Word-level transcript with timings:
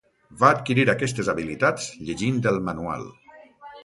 Va 0.43 0.47
adquirir 0.53 0.85
aquestes 0.93 1.29
habilitats 1.33 1.85
llegint 2.07 2.39
el 2.53 2.57
manual. 2.71 3.05